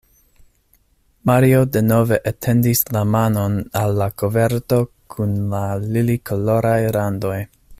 [1.29, 4.81] Mario denove etendis la manon al la koverto
[5.15, 7.39] kun la lilikoloraj randoj.